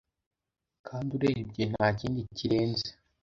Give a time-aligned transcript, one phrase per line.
[0.87, 2.87] kandi urebye nta kindi kirenze.